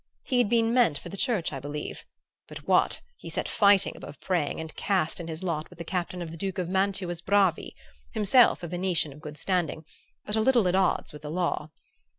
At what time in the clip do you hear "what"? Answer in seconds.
2.67-3.01